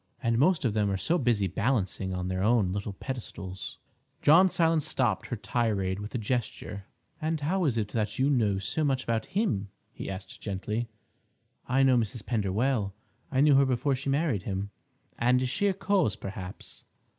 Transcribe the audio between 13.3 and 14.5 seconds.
knew her before she married